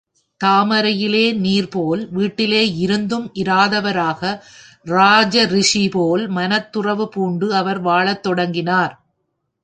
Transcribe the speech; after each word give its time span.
தாமரையிலை 0.41 1.33
நீர்போல், 1.33 2.07
வீட்டிலே 2.11 2.75
இருந்தும் 2.77 3.31
இராதவராக 3.35 4.31
ராஜரிஷிபோல், 4.85 6.23
மனத்துறவு 6.29 7.05
பூண்டு 7.05 7.53
அவர் 7.55 7.79
வாழத் 7.79 8.23
தொடங்கினார். 8.23 8.95